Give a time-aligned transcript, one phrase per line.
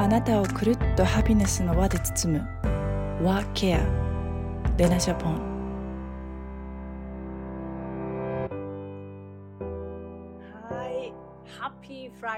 [0.00, 2.48] あなたをくるっとハピネスの輪で包む。
[3.22, 3.80] ワーケア
[4.78, 5.59] レナジャポン。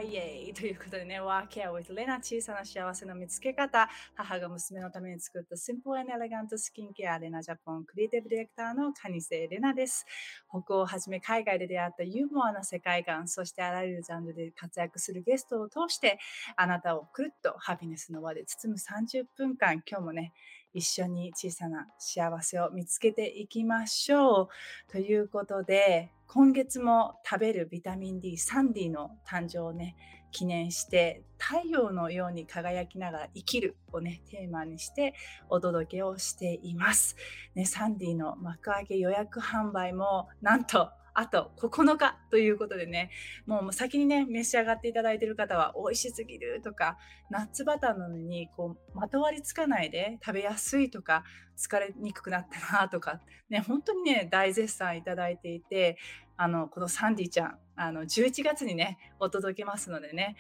[0.03, 10.05] Happy Friday ということでね、ワーケア with レナ小さな幸せの見つけ方、母が娘のために作った Simple and Elegant スキンケアレナジャポンクリエイティブディレクターのカニセレナです。
[10.49, 16.19] 北欧をはじめ海外で出会ったユーモアな世界観、そしてあらゆるジャンルで活躍するゲストを通して、
[16.57, 20.33] あなたをくるっとハピネスの輪で包む30分間、今日もね、
[20.75, 24.49] 一緒に小さな幸せを見つけていきましょう。
[24.91, 29.97] ということで、今月も食べるビタミン D、サンディの誕生をね、
[30.31, 35.13] 記念して、太陽のように輝きながら生きるをね、テーマにして
[35.51, 37.17] お届けをしています。
[37.55, 43.11] ね、サンディの幕開け予約販売も、なんとあと9日ということでね、
[43.47, 46.99] もう先にね、召し上がっていただいている方は美味しすぎるとか、
[47.31, 51.25] ナッツバターなのにこうまとわりつかないで食べやすいとか、
[51.57, 55.99] 疲れにくくなったなとか、ね、本当にね、大絶賛いただいていて、
[56.37, 60.37] あの、このサンディちゃん、あの、11月にね、お届けますのでね、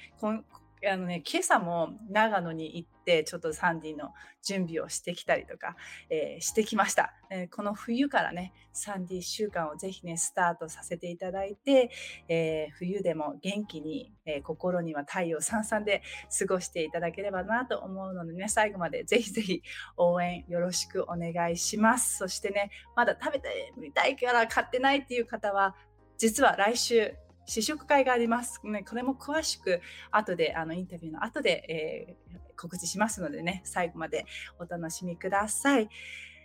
[0.91, 5.77] あのね、今朝も長野に行って、ちょっとサンディの準備をしてきたりとか、
[6.11, 11.91] えー、してきました、えー、この冬からね、サンディ週間をぜひね、スタートさせていただいて、
[12.29, 16.03] えー、冬でも元気に、え心には太陽さんさんで
[16.39, 19.63] 過ごしていただければなと思うのでね、最後までぜひぜひ
[19.97, 22.19] 応援よろしくお願いします。
[22.19, 25.77] そしてね、まだ食べてみたいから買ってないっていう方は、
[26.19, 27.15] 実は来週、
[27.47, 28.61] 試食会があります。
[28.65, 34.27] ね、これも詳しく後で、あの、インタビューの後で、えー、告知しますのでね、最後まで
[34.59, 35.89] お楽しみください。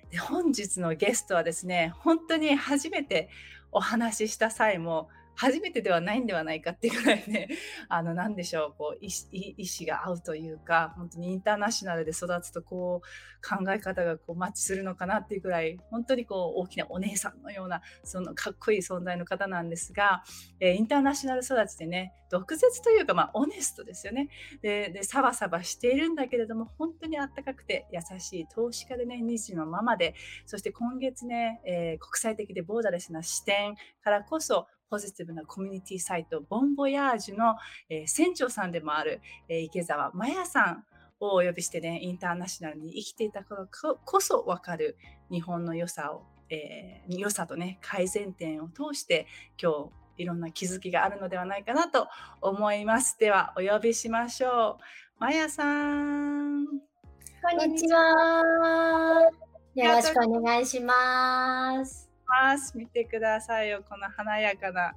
[0.10, 3.30] で本日のゲストはですね、本当に初めて
[3.72, 7.48] お話しした際も、初めてではないんではないかっていうぐらいね、
[7.90, 20.24] あの、なんでしょう、こう、意思が合うというか、本当にインターナショナルで育つと、こう、考え方がこう、マッチするのかなっていうぐらい、本当にこう、大きなお姉さんのような、そのかっこいい存在の方なんですが、
[20.60, 24.30] えー、インターナショナル育ちでね、毒舌というか、まあ、オネストですよね。
[24.62, 37.56] で、で、サバサバしているんだけれども、本当にあったかくて優しい投資家でね、2児のママで、そして今月ね、えー、国際的でボーダレスな視点からこそ、ポジティブなコミュニティサイト、ボンボヤージュの、
[37.90, 40.84] えー、船長さんでもある、えー、池澤麻也さん
[41.20, 43.68] をお呼びしてね、インターナショナルに生きていたから
[44.06, 44.98] こそわかる
[45.32, 49.28] 日本の良さを、えー、良さとね、改善点を通して
[49.62, 52.08] 今日いろんな気づきがあるのではないかなと
[52.42, 53.18] 思います。
[53.20, 54.84] では、お呼びしましょう。
[55.20, 56.66] まやさん。
[56.68, 59.30] こんにちは。
[59.76, 62.07] よろしくお願いします。
[62.28, 62.78] ます。
[62.78, 64.94] 見てくださいよ、この華やかな。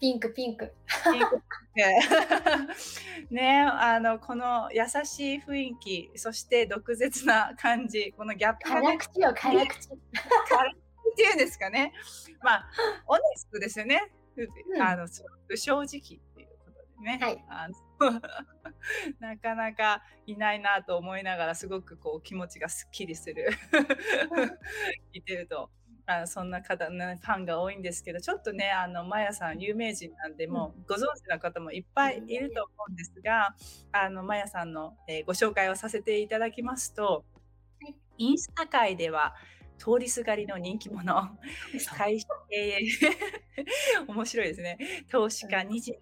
[0.00, 0.72] ピンク、ピンク。
[1.04, 1.42] ピンク
[3.34, 8.86] ねあの、この優しい雰囲気、そして毒舌な感じ、このギャップが、ね。
[8.86, 9.88] 辛口よ、辛口。
[9.94, 11.92] っていうんですかね。
[12.42, 12.66] まあ、
[13.06, 14.12] オネストですよね。
[14.36, 17.18] うん、あの正直っていうことでね。
[17.22, 17.74] はい、あの
[19.20, 23.50] なかなかいないなと思いながらすごくこう気持ちがすっきりする
[25.14, 25.70] 聞いてると
[26.06, 33.54] あのそんな方、ね、ファンが多いんですけど、ちょっとね、あの、マヤさん有名人なんで、もうご存知の方もいっぱいいると思うんですが、
[33.92, 37.24] あの、マヤさんの、えー、ご紹介をさせていただきますと、
[38.18, 39.34] インスタ界では、
[39.78, 41.36] 通りすがりの人気者、
[41.96, 42.80] 会社経営、
[44.06, 44.78] 面白いですね。
[45.10, 45.98] 投資家2児の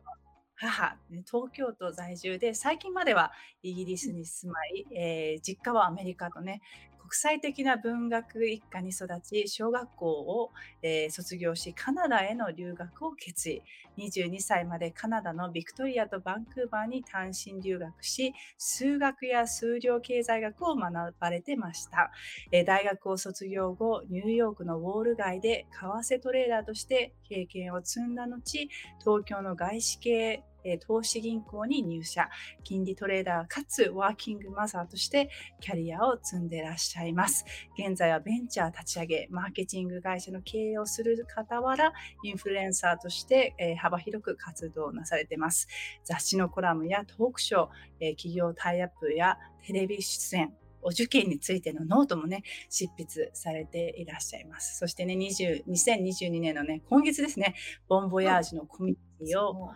[0.55, 0.97] 母、
[1.27, 6.61] 東京都在住で、最近まではイギリスに住まい、えー、実家はアメリカとね、
[6.92, 10.51] 国際的な文学一家に育ち、小学校を、
[10.83, 13.63] えー、卒業し、カナダへの留学を決意。
[13.99, 22.11] 22歳までカナダのビクトリアとバンクーバーに単身留学し、数学や数量経済学を学ばれてました。
[22.51, 28.69] えー、大学を卒業後、ニューヨークのウォール街で為替トレーダーとして経験を積んだ後、
[29.01, 30.43] 東京の外資系
[30.87, 32.29] 投資銀行に入社、
[32.65, 35.31] 金利トレーダーかつワーキングマザーとして
[35.61, 37.45] キャリアを積んでらっしゃいます。
[37.79, 41.93] 現在はベンチャー立ち上げ、マーケティング会社の経営をする傍ら、
[42.25, 45.69] インフルエンサーとして、幅広く活動なされています。
[46.05, 50.53] 雑誌のコラムやトークショー、企業タイアップやテレビ出演、
[50.85, 54.79] お受験についてのノートもね、執筆されていらっしゃいます。
[54.79, 57.55] そしてね、20 2022年のね、今月ですね、
[57.89, 59.71] ボンボヤージュのコミュニティを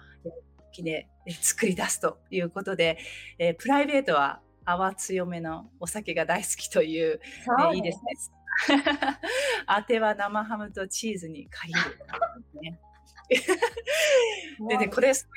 [0.76, 1.08] 気で
[1.40, 2.98] 作り出すということで、
[3.38, 7.20] えー、プライベートは泡強めのお酒が大好きという、
[7.70, 8.36] ね、いいですね。
[9.66, 11.80] あては生ハムとチーズに限る、
[12.62, 12.78] ね。
[14.68, 15.28] でね、これす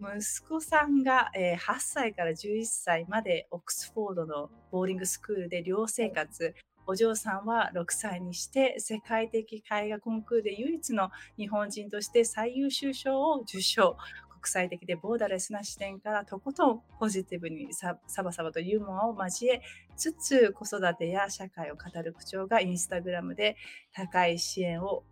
[0.00, 6.54] ごい息子さんが、えー、8歳から11歳までオックスフォードのボーリングスクールで寮生活、
[6.86, 13.96] お嬢さんは6歳にして世界的絵画コンクールで唯一の日本人として最優秀賞を受賞。
[14.42, 19.62] 国際的でボーダレスな視点からとことんポジティブにサバサバとユーモアを交え
[19.96, 23.56] つつ子育てや社会を語る口調がインスタグラムで
[23.94, 25.04] 高い支援を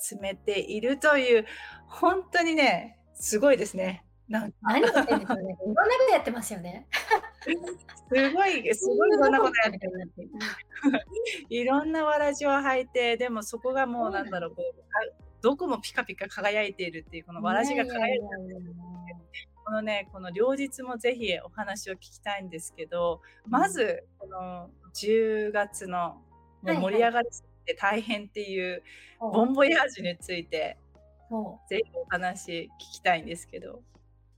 [0.00, 1.44] 集めているという
[1.86, 4.04] 本当にねすごいですね。
[4.28, 5.56] なん何言ってんですよね。
[5.60, 6.86] いろんなことやってますよね。
[7.44, 9.92] すごい、すごいいろんなことやってる。
[11.50, 18.24] いろんなわらじを履いて、でもそこがもうなんだろう、こうどこもピカピカ輝いているっていう、このわらじが輝いて
[18.54, 18.74] る。
[19.64, 26.20] このね、この両日もぜひお話を聞きたいんですけど、まず、この10月の
[26.62, 28.82] もう盛り上がりすぎて大変っていう
[29.20, 30.76] ボンボヤージュについて、
[31.68, 33.82] ぜひお話聞きたいんですけど。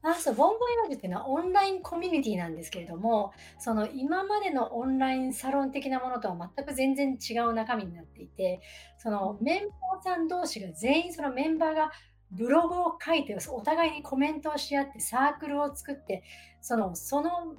[0.06, 8.60] あ、そう、ボンボイラージュっていうのはオンラインコミュニティなんですけれども、その今までのオンラインサロン的なものとは全く全然違う中身になっていて、
[8.98, 11.90] そのメンバーさん同士が全員そのメンバーが
[12.30, 16.22] ブログを書いて、お互いにコメントをし合ってサークルを作って、
[16.60, 17.56] そのその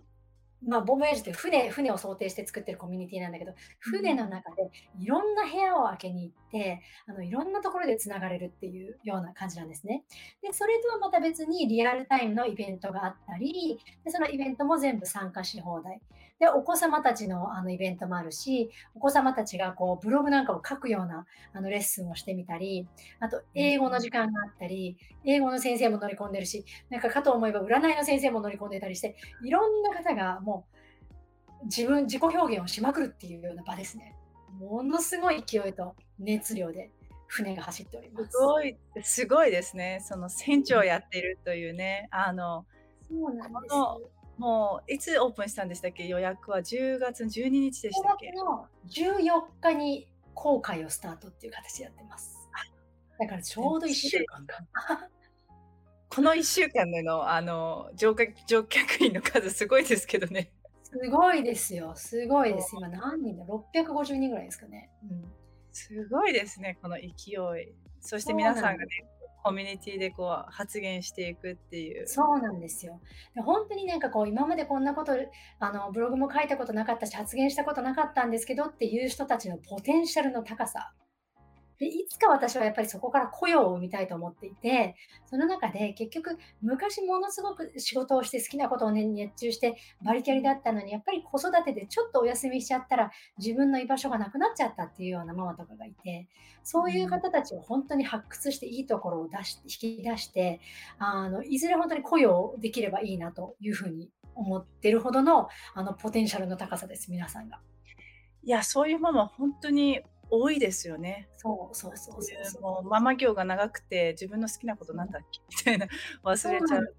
[0.63, 10.04] まあ、ボンボヤージュって船船を想定して作ってるコミュニティなんだけど船の中でいろんな部屋を開けに行ってあのいろんなところでつながれるっていうような感じなんですね。
[10.42, 16.02] でそれとはまた別にリアルタイムのイベントがあったりでそのイベントも全部参加し放題
[16.40, 22.88] でお子様たちのあのイベントもあるしお子様たちがこうブログなんかを書くようなあのレッスンをしてみたり
[23.20, 30.66] あと英語の時間があったり英語の先生も乗り込んでるしなんかかと思えば占いの先生も乗り込んでたりしていろんな方がも
[31.64, 34.16] う自分自己表現をしまくるっていうような場ですね。
[34.60, 36.92] ものすごい勢いと熱量で
[37.28, 38.32] 船が走っております。
[38.32, 40.00] すごい、すごいですね。
[40.04, 42.66] その船長をやっているというね、あの、
[43.10, 43.76] そうなんです
[44.38, 46.08] もういつオープンしたんでしたっけ？
[46.08, 48.32] 予約は10月12日でしたっけ？
[48.32, 52.36] の14日に公開をスタートっていう形でやってます。
[53.18, 54.66] だからちょうど1週間か。
[56.10, 60.52] この1週間でのあの乗客乗客員の数すごいですけどね。
[60.84, 61.94] すごいですよ。
[61.96, 62.76] すごいです。
[62.76, 64.90] 今何人だ ?650 人ぐらいですかね。
[65.10, 65.32] うん、
[65.72, 67.76] すごいですね、この勢い。
[68.00, 68.88] そして皆さんがね、
[69.45, 72.07] コミュニティでこう発言していくっていう。
[72.07, 73.00] そうなんですよ。
[73.36, 75.13] で本当になんかこう今までこんなこと
[75.59, 80.94] あのブログも書いたことなかったし発言したことなかったんですけどっていう人たちのポテンシャルの高さ
[81.77, 84.95] でいつか私はやっぱりそこから雇用を生みたいと思っていて
[85.25, 96.27] その中で結局昔ものすごく仕事をして好きなことを、ね、熱中してバリキャリだったのにやっぱり子育てでちょっとお休みしちゃったら自分の居場所がなくなっちゃったっていうようなママとかがいて
[96.63, 100.62] そういう方たちを本当に発掘していいところを出し引き出して
[100.98, 107.60] あのいずれ本当に雇用できればいいなというふうに思ってるほどのあのポテンシャルの高さです皆さんが。
[108.44, 111.27] いやそういうママ本当に多いですよね。
[111.38, 112.62] そうそうそうそう。
[112.62, 115.42] もうママ業が長くて自分の好きなことなんだっけ？
[115.74, 115.88] みたいな。
[116.24, 116.95] 忘れちゃう。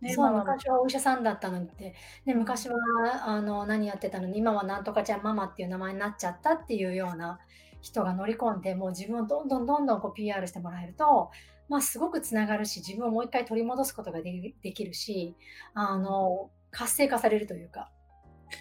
[0.00, 1.94] ね、そう昔はお医者さんだったのにって、
[2.26, 2.76] ね、昔は
[3.24, 7.40] あの何やってたのに今はなんとかちゃんママっていう名前になっちゃったっていうような
[7.80, 11.30] 人が乗り込んでもう自分をどんどんどんどんこう PR してもらえると、
[11.68, 15.34] まあ、すごくつながるし自分をもう一回取り戻すことができるし
[15.74, 17.90] あの活性化されるというか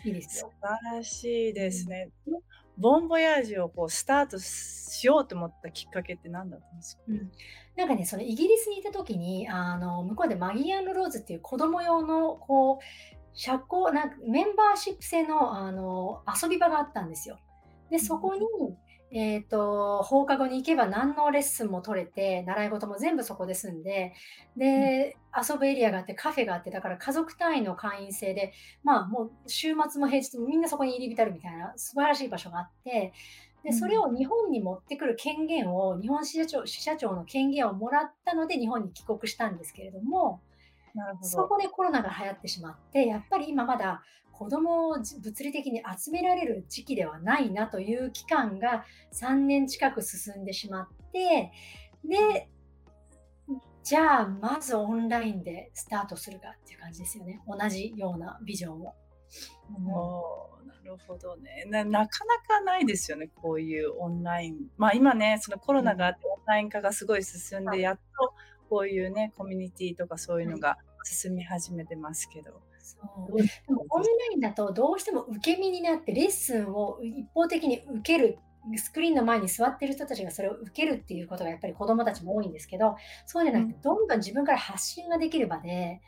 [0.04, 0.52] いいですよ。
[0.62, 2.10] 素晴らしいですね。
[2.26, 2.40] うん
[2.78, 7.32] ボンボヤージュをこうスタートしようと思ったきっかけって何だったんですか、うん、
[7.76, 12.84] なんかねそのイギリスにいた時にあの向こうでマギーローズっていう子供用のこう
[13.34, 17.40] 社交なんかメンバーシップ制のあの遊び場があったんですよ。
[17.90, 18.42] でそこに、
[19.16, 24.14] えっ、ー、と、放課後に行けば何のレッスンも取れて、習い事も全部そこで済んで、
[24.58, 28.54] で、遊ぶエリアがあって、カフェがあって、だから家族単位の会員制で、
[28.84, 33.14] まあもう週末も平日もみんなそこに入り浸るみたいな素晴らしい場所があって、
[33.64, 40.42] で、それを日本に持ってくる権限を、日本支社長支社長の権限をもらったので、日本に帰国したんですけれども、
[40.96, 41.28] なるほど。
[41.28, 44.02] そこでコロナが流行ってしまって、やっぱり今まだ
[44.34, 51.52] 子供を物理的に集められる時期ではないなという期間が3年近く進んでしまって
[52.04, 52.50] で
[53.84, 57.42] じゃあまずオンラインでスタートするかっていう感じですよね。
[57.46, 58.94] 同じようなビジョンを。
[59.78, 61.66] うん、なるほどね。
[61.68, 64.68] ななかなかないですよねこういうオンライン。
[64.78, 68.34] まあ今ねそのコロナがあってオンライン化がすごい進んで、やっと
[68.70, 72.62] こういうねコミュニティとかそういうのが進み始めてますけど。
[72.84, 72.98] そ
[73.32, 73.38] う。
[73.38, 78.38] でもオンラインだとどうしても受け身になってレッスンを一方的に受ける
[78.78, 86.02] スクリーンの前に座ってる人たちがそれを受けるっていうことがやっぱり子供たちも多いんですけど、そうじゃなくて、どんどん自分から発信ができる場で、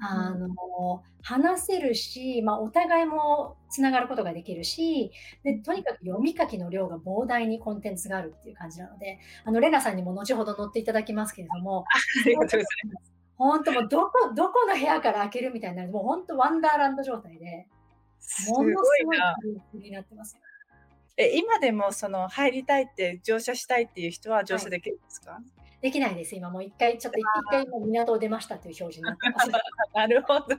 [0.00, 5.10] あの、話せるし、まあ、お互いもつながることができるし、
[5.42, 11.84] で、とにかく読み書きの量が膨大にコンテンツがあるっていう感じなので、あの、レナさんにも後ほど乗っていただきますけれども、
[12.24, 13.17] ありがとうございます。
[13.38, 17.68] 本当もうどこ、どこの部屋から開けるみたいな、もう本当ワンダーランド状態で、
[18.48, 19.36] ものすごいな。
[19.72, 20.36] になってます。
[21.16, 25.42] え、今でもその入りたいって乗車したいっていう人は乗車できるんですか、はい、
[25.82, 26.34] できないです。
[26.34, 29.50] 今もう一回、ちょっと一回も港を出ましたという表示になってます。
[29.94, 30.56] なるほど。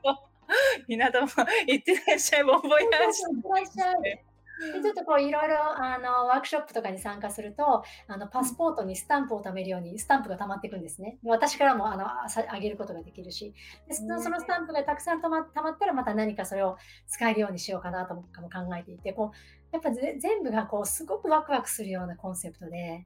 [0.88, 1.28] 港も
[1.68, 4.29] 行ってらっしゃい、ボンボイラージ。
[4.74, 11.18] でちょっとこういろいろあのワークショップとかに参加するとあのパスポートにスタンプを貯めるようにスタンプが溜まっていくんですね。
[11.24, 13.54] 私からもあのあげることができるし。
[13.88, 19.36] でそのそのスタンプがたくさん溜ま溜まったらまた何かそれを使えるようにしようかなとも考えていてこう
[19.72, 23.06] やっぱ全部がこうすごくワクワクするようなコンセプトで、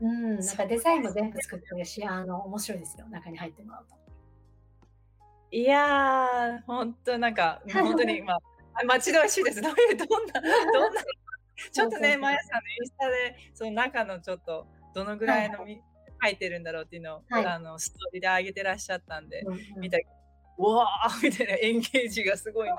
[0.00, 3.06] うん、なんかデザインも全部作ってるしあの面白いですよ。
[3.08, 3.98] 中に入ってもらうと。
[5.50, 8.36] いやー、本当なんか、本当に今、
[8.84, 9.60] 待ち遠しいです。
[9.60, 10.40] どういう、どんな、
[10.72, 11.02] どんな、
[11.72, 15.82] ちょっとね、まやさんのインスタで、その中のちょっと、どのぐらいの、はい、
[16.22, 19.44] 書いてるんだろうっていうのを、はい、あのストーリーで上げてらっしゃったんで、
[19.76, 19.98] 見た
[20.58, 22.76] わーみたいなエンゲージがすごいな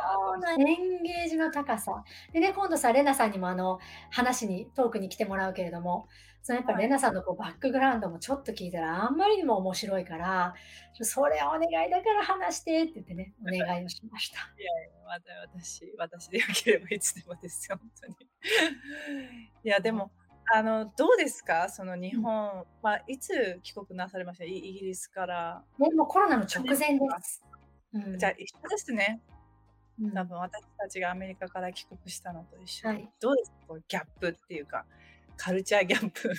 [0.54, 2.04] エンゲージの高さ。
[2.34, 3.80] でね、今度さ、レナさんにもあの
[4.12, 6.08] 話に、トークに来てもらうけれども、
[6.42, 10.54] そのやっぱレナさんのこうバックグラウンドもちょっと聞いたらあんまりにも面白いから、
[11.02, 14.38] それお願いだから話してって言ってね、 お願いをしました。
[14.58, 18.16] いやいや、また私、私でよければいつでもですよ、本当に。
[19.64, 20.12] いや、でも、
[20.54, 21.70] あの、どうですか？
[21.70, 24.46] その日本、まあ、いつ帰国なされました？
[24.46, 25.64] イギリスから。
[25.78, 27.44] ね、もうコロナの直前です。
[27.94, 29.22] うん、じゃあ一緒ですね。
[30.14, 33.76] 多分私たちがアメリカから帰国したのと一緒、はい、どうですか？
[33.88, 34.86] ギャップっていうか
[35.36, 36.30] カルチャーギャップ。
[36.30, 36.32] い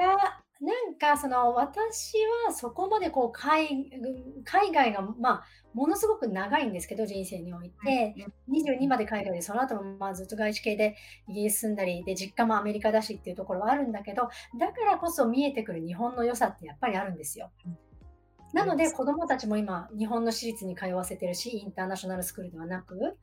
[0.00, 0.16] や
[0.60, 2.14] なんかその私
[2.46, 3.90] はそこまでこう海
[4.44, 8.14] 海外がまあものすごく長いんですけど人生において、
[8.48, 10.96] 22まで海外でその後もまあずっと外資系で
[11.28, 14.28] イギリス住んだりで実家もアメリカだしっていうところはあるんだけど
[14.58, 17.50] だからこそ見えてくる日本の良さってやっぱりあるんですよ。
[18.54, 23.16] なので子どもたちも今日本の私立に通わせてるしインターナショナルスクールではなく、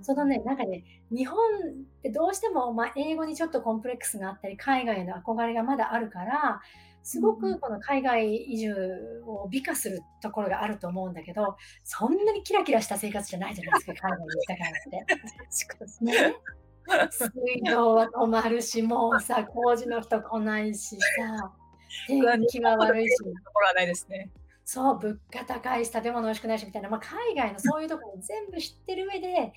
[0.00, 6.62] そのねなんかね日本ってどうしても、まあ、英語にちょっとコンプレックスがあったり海外への憧れがまだあるから
[7.02, 8.74] すごくこの海外移住
[9.26, 15.06] を美化するところがあると思うんだけどそんなにキラキラした生活じゃないじゃないですか 海外に行ったからっ
[15.98, 16.04] て。
[16.04, 16.34] ね
[17.10, 21.52] 水道は止まるしもうさ工事の人来ないしさ
[22.08, 23.16] 天気は悪いし。
[23.18, 24.30] ところはないですね。
[24.70, 29.54] そう、物価高いし、食べ物美味しくないしみたいな、まあ、海外のそういうところを全部知ってる上で、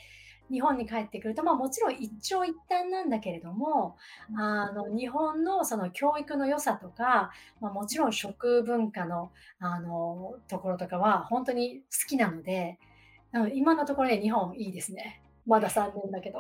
[0.50, 3.98] 日本に帰ってくると、まあ、もちろん一長一短なんだけれども、
[4.38, 12.80] あの日本のその教育の良さとか、まあ、もちろん食文化のあのところとかは本当に好きなので、
[13.54, 15.21] 今のところで日本いいですね。
[15.46, 16.40] まだ3年だけど。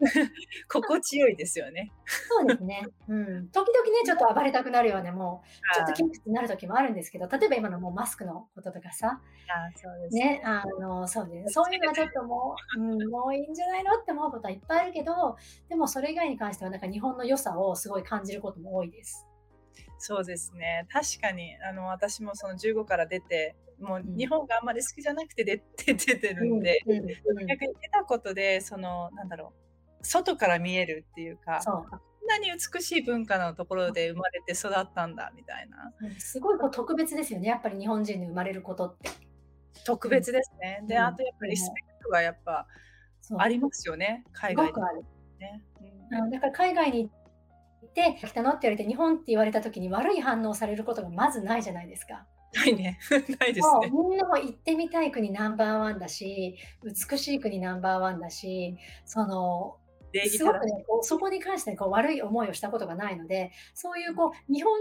[0.68, 1.92] 心地よいですよね。
[2.06, 2.86] そうですね。
[3.08, 3.48] うん。
[3.48, 10.42] 時々ね、ちょっと暴れたくなるような、もう、ちょっと窮屈になる時もあるんですけど、例えば今のもうマスクのこととかさ、あそうですね。
[10.44, 11.54] あの、そうです。
[11.54, 15.36] そういうのはちょっともう、うん、もういいんじゃないのって思うことはいっぱいあるけど、
[15.68, 19.26] でもそれ以外に関しては、なんか日本の良さをすごい感じることも多いです。
[19.98, 20.86] そうですね。
[20.90, 26.80] 確かに、あの、私もその15から出て、もう日本があんまり好きじゃなくて 出て出てるんで、
[27.48, 29.52] 逆に出たことでそのなんだろ
[30.00, 39.10] う外から見えるっていうかこんなに美しい文化のところで生まれて育ったんだみたいな、すごいこう特別ですよねやっぱり日本人に生まれることって。
[39.84, 42.66] 特別ですね、うん、であとやっぱりリスペクトがやっぱ
[43.38, 44.72] ありますよね海外に、
[45.38, 45.62] ね。
[46.10, 47.10] うん、だから海外に行
[47.86, 48.50] って来たの？
[48.50, 52.26] って言われて日本って言われた時に悪い反応されることがまずないじゃないですか。
[52.54, 52.98] ないね。
[53.38, 53.90] ないですね。
[53.90, 59.76] みんなも行ってみたい国ナンバーワンだし、美しい国ナンバーワンだし、その、
[60.28, 64.72] すごくね、こうそこに関してこう悪い思いをしたことがないので、そういうこう日本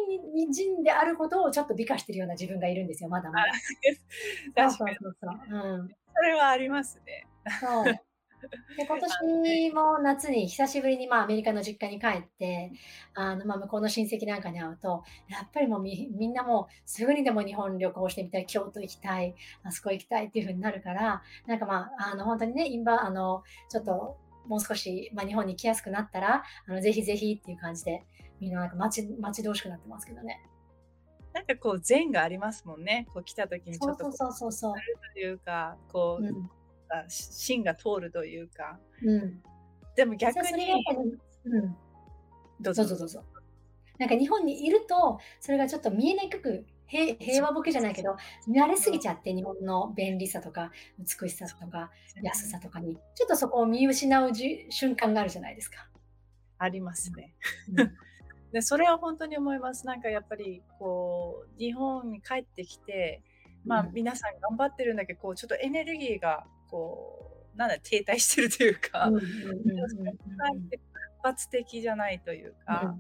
[0.49, 3.51] 人であることをちょっと美化してるような自分がいるんですよ、まだまだ。
[4.55, 4.95] 確かに。
[4.95, 5.89] そうそうそう、うん。
[6.15, 7.27] それはありますね。
[7.59, 7.95] そう。
[8.77, 12.72] で今年も夏に久しぶりにまあアメリカの実家に帰って
[13.13, 24.17] あのまあ向こうの親戚なんかに会うとやっぱりもうみみんなもうすぐにでも日本旅行してみたい京都行きたいあそこ行きたいっていうふうになるからなんかまああの本当にねインバあのちょっと
[24.48, 28.03] もう少し、まあ、日本に来やすくなったらあのぜひぜひっていう感じで
[28.39, 30.41] みんななんか待ち待ち遠しくなってますけどね。
[31.34, 33.05] なんかこう善がありますもんね。
[33.13, 34.74] こう来た時にちょっとそうそうそうそう
[35.13, 36.50] というかこう、うん
[36.89, 39.41] か芯が通るというか、うん、
[39.96, 40.74] でも逆に、
[41.46, 41.75] うん、
[42.60, 43.24] どうぞどうぞどうぞ。
[43.98, 48.15] なんか日本にいると、それがちょっと見えにくく、へ平和ボケじゃないけど、
[48.48, 51.91] 慣れすぎちゃって日本の便利さとか美しさとか
[52.24, 55.88] 安さとかに、ちょっとそこを見失うじ瞬間があるじゃないですか。
[56.58, 57.36] ありますね。
[57.75, 57.91] うん。
[58.51, 59.86] で、それは本当に思います。
[59.86, 63.22] なんかやっぱりこう、日本に帰ってきて、
[63.65, 63.93] まあうん。
[63.93, 69.11] 皆さん頑張ってるんだけど、こうちょっとエネルギーがこう、なんだ、停滞してるといううか、
[71.21, 72.95] 活発的じゃないというか、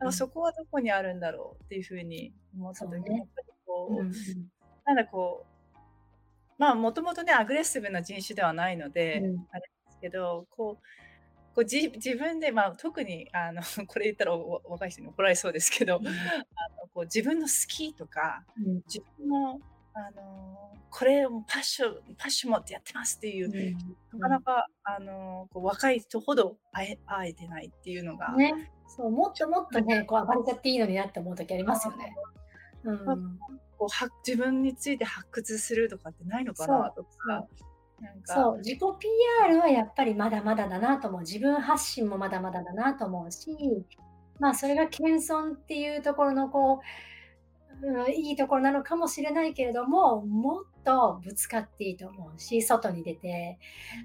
[0.00, 0.12] うん。
[0.12, 3.18] そこはどこにあるんだろうっていうふうに思った時に。
[3.18, 4.04] やっぱりこう。
[4.84, 5.76] なんだこう、
[6.58, 9.46] まあもともとね、アグレッシブな人種ではないのうで、ん。
[9.50, 10.84] あれですけど、こう、
[11.54, 16.06] こうじ自分で、まあ、特にあの これ言ったらお若い人に怒られそうですけど、うん。
[16.06, 16.16] あの
[16.92, 18.74] こう自分の好きとか、うん。
[18.86, 19.60] 自分の
[19.94, 24.20] あのこれをパッションパッション持ってやってますっていう、うん。
[24.20, 28.70] なかなかあのこう若い人ほど会え会えてないっていうのが、ね。
[28.86, 32.14] そう、もっともっとね、こう暴れちゃっていいのになって思う時ありますよね。
[32.84, 33.38] うまあん。
[33.78, 37.26] こうは自分について発掘するとかってないのかなとそう。
[37.26, 37.46] か、
[38.00, 41.20] なんか、そう、自己 PR はやっぱりまだまだだなと思う。
[41.22, 43.56] 自分発信もまだまだだなと思うし、
[44.38, 47.11] まあそれが謙遜っていうところのこう、
[47.82, 53.58] うん、いいところなのかもしれないけれども、もっとぶつかっていいと思うし、外に出て、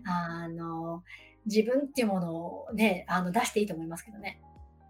[0.06, 1.04] あの、
[1.46, 4.42] 自分っていうものをね、あの出していいと思いますけどね。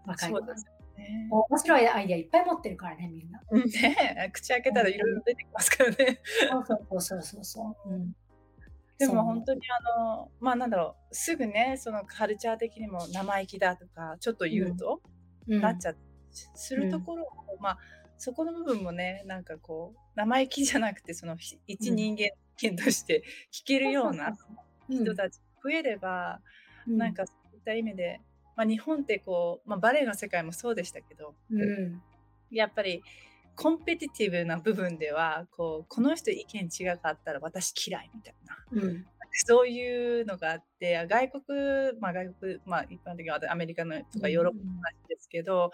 [0.06, 1.28] 若い子ね。
[1.30, 3.40] 面白いアイデアいっぱい持ってるからね、みんな。
[3.50, 6.20] うんね 口開けたらいろいろ出てきますからね。
[6.50, 7.90] そうそうそうそうそう。
[7.90, 8.16] うん。
[8.98, 9.06] で。
[9.06, 14.50] も本当にあの、まあなんだろう、すぐね、そのカルチャー的にも生意気だとか、ちょっとうん。
[14.50, 15.00] 言うと、
[15.46, 15.60] うん。
[15.60, 15.94] なっちゃ
[16.30, 16.82] すうん。
[16.82, 17.28] るところを、
[17.60, 17.78] まあ
[18.18, 21.36] そこの部分もね、なんかこう、生意気じゃなくて、その。
[21.36, 23.22] 一人間人間として
[23.52, 24.36] 聞けるような。
[24.88, 26.40] 人たち増えれば、
[26.86, 26.98] うん。
[26.98, 28.20] なんかそういった意味で、
[28.56, 32.02] まあ日本ってこう、まあバレエの世界もそうでしたけど、うん。
[32.50, 33.02] やっぱり
[33.54, 38.56] コンペティティブな部分では、こう、この人意見違かったら私嫌いみたいな。
[38.72, 39.06] うん。
[39.46, 44.20] そういうのがあって、外国、まあ外国、まあ一般的にはアメリカのとうん。
[44.22, 45.70] かヨーロッパの話ですけど、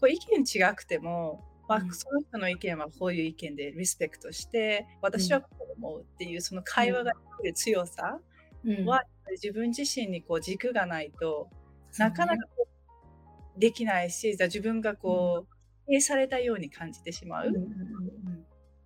[0.00, 1.94] こう意見違くても、まあ、うん。
[1.94, 4.98] その人の意見はこういう意見でリスペクトして、うん。
[5.02, 6.64] 私はこう思うっていうそのうん。
[6.64, 8.18] 会話ができる強さ
[8.64, 8.84] うん。
[8.84, 11.48] は、自分自身にこう軸がないと。
[11.98, 12.66] なかなかこ
[13.56, 14.96] うできないし、じゃあ自分がうん。
[14.96, 15.54] こう、
[15.86, 17.52] 否定されたように感じてしまう。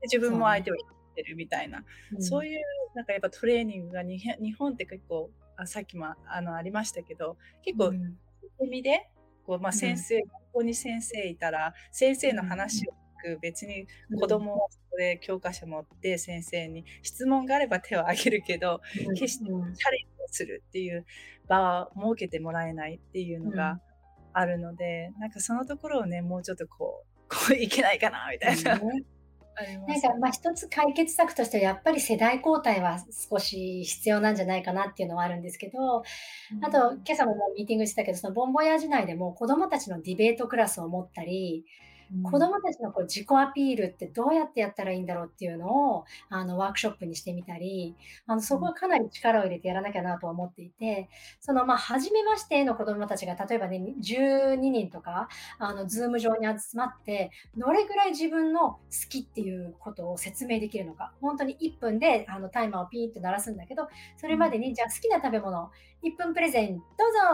[0.02, 0.38] 自分。
[0.38, 2.22] も相手を否定してるみたいな、うん。
[2.22, 2.60] そういう
[2.94, 4.20] なんかやっぱトレーニングが日
[4.58, 7.96] 本って結構、あさっきもあのありましたけど、結構、うん。
[7.96, 8.18] 受
[8.60, 9.08] け身で、
[9.46, 9.72] こうまあ、うん。
[9.72, 12.48] 先生、学校に先生いたら、先生のうん。
[12.48, 14.18] 話を聞く、別にうん。
[14.20, 19.14] 子供はそこで教科書持って先生に質問があれば手を挙げるけど、うん。
[19.14, 19.74] 決してうん。
[19.74, 21.06] チャレンジをするっていう
[21.48, 23.80] 場を設けてもらえないっていうのがうん。
[24.32, 28.80] あるので、なんかそのところをね、もうちょっとこう、こういけないかなみたいな。
[29.86, 30.14] なんか。
[30.20, 32.98] まあ、一つ解決策としては、やっぱり世代交代は
[33.30, 36.02] 少し必要なんじゃないかなっていうのはあるんですけど、う
[36.62, 37.02] あと、ん。
[37.04, 41.64] 今朝もミーティングしてたけど、そのボンボヤージュ内でも子供たちのディベートクラスを持ったり、
[42.22, 42.40] 子うん。
[42.40, 48.68] 供たちのこう自己アピールってどうやってやったらいいんだろうっていうのをあのワークショップにしてみたり、あのそうこん。
[48.68, 51.08] はかなり力を入れてやらなきゃなとは思っていて、
[51.40, 64.50] そのまあ初めましての子供たちが例えばね、12人とか、あのズーム上に集まって、どれぐらい自分の好きっていうことを説明できるのか、本当に1分であのタイマーをピーって鳴らすんだけど、そうれまん。
[64.50, 65.70] でにじゃあ好きな食べ物、
[66.02, 66.82] 1分プレゼンどう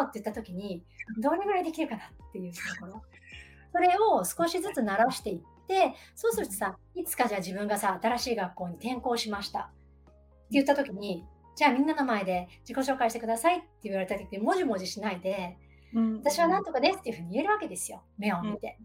[0.00, 0.84] ぞって言った時に、
[1.18, 3.02] どれぐらいできるかなっていうところ。
[3.72, 9.72] それを少しずつ慣らしていって、そうするとさ、いつかじゃあ自分がさ、新しい学校に転校しましたって
[10.50, 11.24] 言った時に、
[11.56, 15.56] じゃあみんなの前で自己紹介してくださいって言われた時に、もじもじしないで、
[15.94, 16.16] うん。
[16.18, 18.02] 私はなんとかですっていうふうに言えるわけですよ。
[18.18, 18.52] 目をうん。
[18.52, 18.78] 見て。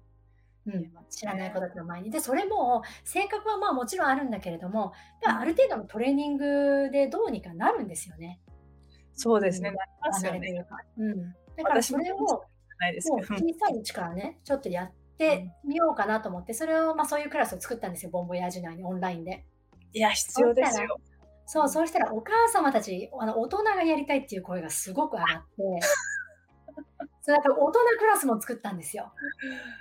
[0.68, 1.68] うん、言えます知らない子ね。
[1.68, 2.10] たちの前に。
[2.10, 4.94] で、それも、性格はまあもちろんあるんだけれども、
[5.24, 5.56] あるん。
[5.56, 8.40] 程度のトレーニングでどうにかなるんですよね。
[8.48, 10.66] うん、そうですね、なりますよね。
[10.98, 11.36] うん。
[11.56, 12.44] だからそれを、
[12.80, 13.36] ないですけど。
[13.36, 15.52] 小さいうちからね、ちょっとやっうてん。
[15.64, 19.46] みようかなと思って、それを、まあそういうクラスを作ったんですよ、ボンボヤージュ内にオンラインで。
[19.94, 21.00] いや、必要ですよ。
[21.46, 21.70] そうう、ん。
[21.70, 25.56] そうしたらお母様たち、あの大人がやりたいっていう声がすごく上がって、
[27.22, 29.14] そうだから大人クラスも作ったんですよ。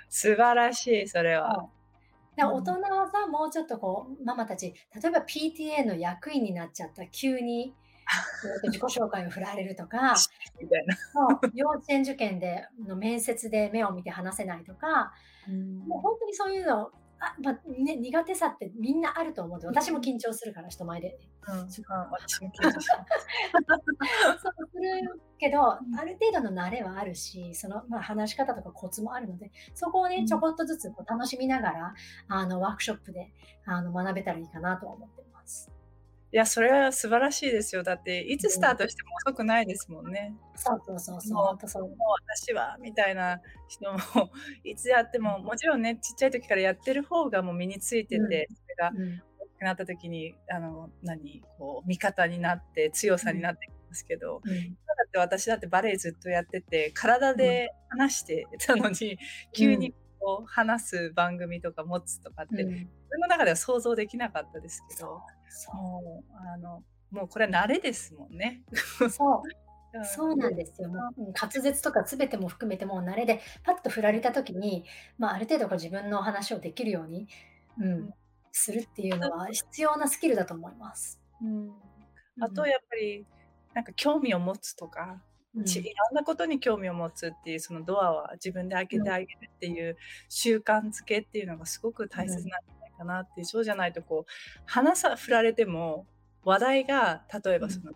[0.09, 1.35] 素晴らしい、それ。
[1.35, 1.69] は。
[2.35, 2.81] だかうら大人ん。
[2.97, 7.75] はさ、もうちょっとこう、ママたち、例えば PTA の役員になっちゃったら急に、
[8.63, 10.15] 自己紹介を振られるとか、
[10.61, 10.95] みたいな。
[11.53, 15.11] 幼稚園受験での面接で目を見て話せないとか、
[15.47, 15.51] う。
[15.51, 19.73] もうん本当にそういうの、あまあね、苦手さってみんなあると思うんで、うん。
[19.73, 21.17] 私も緊張するから、人前で。
[21.47, 21.59] うん。
[21.59, 21.69] うん。
[21.69, 21.87] そうす。
[21.87, 21.93] そう
[24.73, 25.01] それ
[25.37, 31.93] けど、ある程度の慣れはあるし、その、まあ、話し方とかコツもあるので、そこをね、ちょこっとずつこう楽しみながら、
[32.27, 33.31] あの、ワークショップで、
[33.65, 35.71] あの、学べたらいいかなと思ってます。
[36.35, 37.83] いや、それは素晴らしいですよ。
[37.83, 40.35] だって、いつスタートしても遅くないですもんね。
[40.57, 41.33] そうそうそうそう。
[41.33, 41.83] もう、そう。
[41.83, 41.95] もう
[42.27, 43.99] 私は、みたいな人も、
[44.65, 48.91] いつやっても、もちろんね、ちっちゃい時からやってる方がもう身についてて、うん、それが
[49.39, 54.59] 大きくなった時に、あの、何、こう、味方になって、強さになってますけど、うん、だ
[55.07, 59.17] って私だってバレエずっとやってて体で話してたのに、
[59.53, 65.21] 急にこう話す番組とか持つとかって、うん、自分の中では想像できなかったですけど、
[65.73, 68.63] もうあのもうこれは慣れですもんね。
[69.09, 69.65] そう。
[70.03, 70.89] そうなんですよ。
[70.89, 74.83] もう滑舌とか全ても含めてもう慣れでパッと振られた時に、
[75.17, 77.29] まあ、ある程度こう自分の話をできるように、
[77.79, 78.13] うん、
[78.51, 81.21] するっていうのは必要なスキルだと思います。
[81.41, 81.71] うん、
[82.41, 83.25] あとやっぱり
[83.73, 85.21] なんか興味を持つとか、
[85.55, 89.95] うん、いろんなことに興味を持つっていうそのドアは自分で開けてあげるっていう
[90.27, 92.63] 習慣づけっていうのがすごく大切なんじゃない
[92.95, 94.31] かなってそうじゃないとこう
[94.65, 96.05] 話さ振られても
[96.43, 97.93] 話題が例えばその、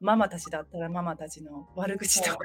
[0.00, 2.38] ママたちだったらママたちの悪口とか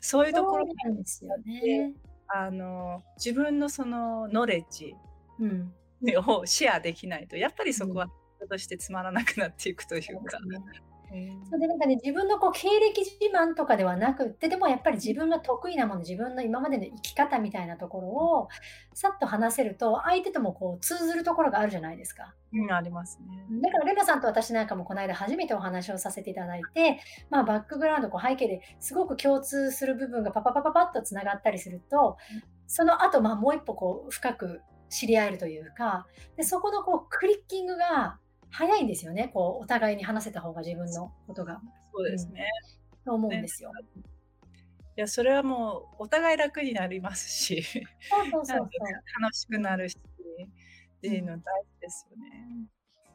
[0.00, 0.26] そう。
[0.26, 1.92] いうところなんですよね。
[2.28, 4.94] あの自分のそのノレッジ
[6.26, 10.38] をシェアできないとやっぱりそこは人としてつまらなくなっていくというか。
[10.42, 10.93] うん
[11.48, 18.48] それでなんかね、自分のこう経歴自慢とかではなくって、でもやっぱり自分が得意なもの、自分の今までの生き方みたいなところを
[18.94, 22.34] さっと話せると、相手ともこう通ずるところがあるじゃないですか。
[22.52, 23.60] うん、ありますね。
[23.62, 27.00] だからレナさんと私なんかもこの間初めてお話をさせていただいて、
[27.30, 32.16] まあ、バックグラウンド、こう背景ですごく共通する部分がパパパパパッとつながったりすると、
[32.66, 38.18] その後まあもう一歩こう深く知り合えるというか、でそこのこうクリッキングが
[38.56, 39.30] 早いんですよね。
[39.34, 41.60] こう、お互いに話せた方が自分のことが。
[41.92, 42.46] そうですね。
[42.98, 43.72] うん、と思うんですよ。
[43.72, 43.80] ね、
[44.96, 47.64] いや、それはもうお互い楽になりますし、
[48.10, 52.68] 楽しくなるし、っていうの大事ですよね。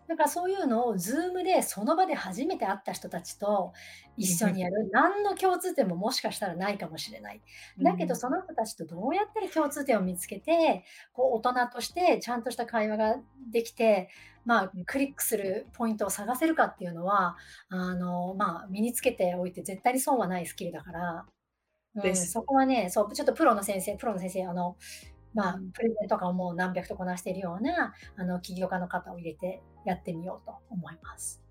[0.10, 3.74] だからそういうのを Zoom でその場で初めて会った人たちと
[4.18, 7.42] 一緒にやる、何の共通点ももしかしたらないかもしれない。
[7.80, 13.18] だけどその人たちとどうやって共通点を見つけて、こう大人としてちゃんとした会話が
[13.52, 14.10] できて、
[14.50, 17.38] まあ、クリックするポイントを探せるかっていうのは、
[17.70, 21.26] あの、まあ、身につけておいて絶対に損はないスキルだから、
[22.04, 24.76] うん、そこはね、そう、ちょっとプロの先生、プロの先生、あの、
[25.36, 31.44] まあ、プレゼンとかをもう何百とこなしているようなあの起業家の方を入れてやってみようと思います。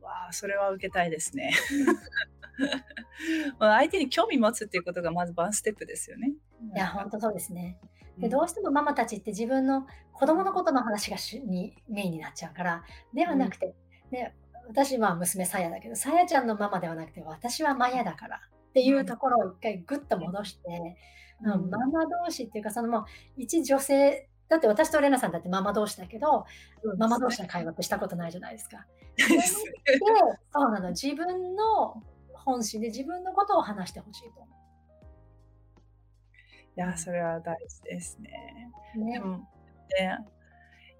[0.00, 1.52] わあ、それは受けたいですね。
[3.58, 6.32] 相手に興味持つっていうことがまずワンステップですよね。
[6.74, 7.78] いや、本当そうですね。
[8.20, 13.74] でどうしてもママたちって自分の子供のことの話がにメインになっちゃうからではなくて、
[14.10, 14.34] ね、
[14.68, 20.96] 私は娘さやだけどさやちゃんのママではなくて私はマヤだからっていうところを一回グッと戻して、
[21.42, 23.04] うん、ママ同士っていうかそのもう
[23.36, 26.46] 一女性だって私とレナさんだってママ同士だけど、
[26.82, 28.86] うん、ママ同士の会話ってしたことないじゃないですか。
[29.16, 29.24] で
[30.52, 30.90] そうなの。
[30.90, 32.02] 自分の
[32.32, 34.57] 本心で自分のことを話してほしいと思う。
[36.78, 38.30] いや、それは大事ですね。
[38.96, 39.14] ね。
[39.14, 39.44] でも、ね、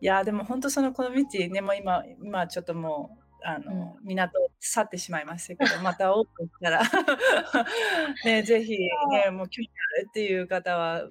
[0.01, 6.83] いや、でも本当そのこの道ね、もう今、今ちょっともう、あの、うん、港去ってしまいましたけど、 またオープンしたら
[8.27, 11.09] ね、ぜひ、ね、もう興味あるっていう方は、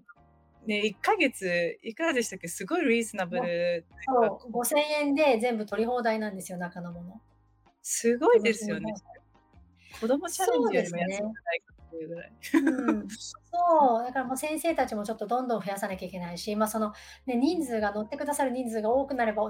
[0.65, 2.49] ね、1ヶ月、いくらでしたっけ？
[2.49, 3.86] すごいリーズナブル。
[4.06, 7.21] そう、5000円で全部取り放題なんですよ、中のもの。
[7.82, 8.93] すごいですよね。
[10.01, 12.31] 子供チャレンジよりも安くないかっていうぐらい。
[12.53, 16.93] うん、そう、だからもう先生たちもちょっとどんどん増やさなきゃいけないし、まあその
[17.25, 19.49] ね、人数が乗ってくださる人数が多くなれば多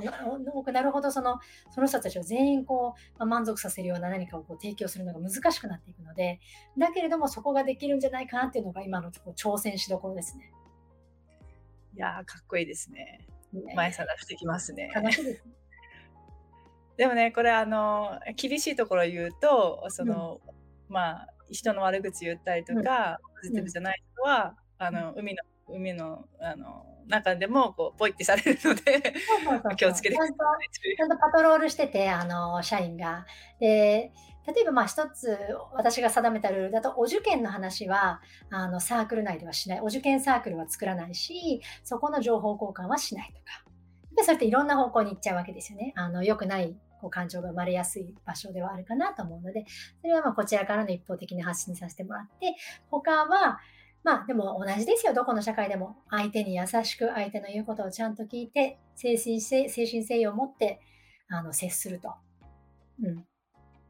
[0.63, 1.39] くなるほどその
[1.71, 6.39] その人たちを全員こう、まあ、満足させるような何かをこう提供するのが難しくなっていくので、
[6.77, 10.51] だけれどもそこができるんじゃないかなっていうのが今のこう挑戦しどころですね。
[11.95, 13.27] いやかっこいいですね。
[13.75, 14.91] 前探してきますね。
[16.97, 20.51] でもね、これあの厳しいところを言うと、その、う
[20.91, 29.13] ん、まあ人の悪口言ったりとか、ポジティブじゃない人は、あの海の海のあの中でもこうポイってされるので
[29.77, 30.35] 気をつけてください。
[30.97, 33.25] ちゃんとパトロールしててあの社員が。
[33.59, 34.11] で
[34.47, 35.37] 例えばまあ一つ
[35.73, 39.81] 私が定めたルールだとお受験の話はあのサークル内ではしない。
[39.81, 43.63] お受験サークルは作らないしそこの情報交換はしないとか。
[44.15, 45.93] でそれっていろんな方向に行っちゃうわけですよね。
[45.95, 49.65] あの良くないこう感情が生まれやすい場所ではあるかなと思うので、
[50.01, 52.55] それはまあこちらからの一方的に発信させてもらって、
[52.89, 53.59] 他は、
[54.03, 55.97] まあでも同じですよ、どこの社会でも。
[56.09, 60.81] 相手に優しく、相手の言うことをちゃんと聞いて、精神性精神性を持って
[61.29, 62.13] あの接すると。
[63.01, 63.25] うん。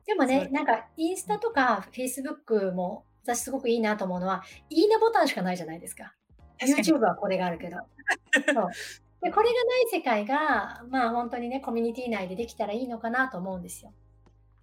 [0.05, 6.13] でもね、なんかインスタとかフェイスブックも私すごくいいなと思うのは、いいねボタンしかないじゃないですか。
[6.61, 7.77] YouTube はこれがあるけど。
[8.53, 8.69] そう
[9.21, 13.91] でこれがない世界が、まあ本当にね、コミュニティ内でできたらいいのかなと思うんですよ。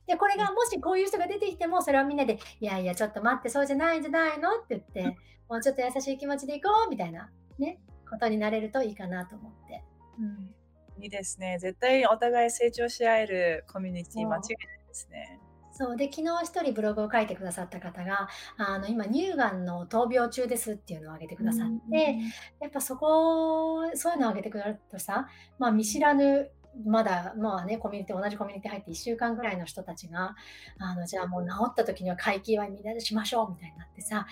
[0.07, 4.51] で、これがもしこういう人が出てきても、それはみんなで、いやいや、ちょっと待って、そうじゃないんじゃないの？
[4.57, 5.17] って言って、
[5.49, 9.83] もうちょっと優しい気持ちでいこうみたいな、ね、ことになれるといいかなと思って。
[10.19, 10.55] うん
[11.03, 11.59] いいですね。
[11.59, 14.39] 絶対お互い成長し合えるコミュニティ間違いない
[14.87, 15.41] ですね。
[15.77, 22.17] そうで昨日一人ブログを書いてくださった方があの今乳がんの闘病中ですっていうのを挙げてくださって、
[22.61, 25.27] やっぱそこそういうのを挙げてくれるとさ、
[25.59, 26.49] まあ、見知らぬ
[26.87, 30.35] まだまあねコミュニティ同じコミュニティ入って1週間ぐらいの人たちが
[30.79, 34.27] あのじゃあもう治った時には会期祝いみんなでしましょうみたいになってさ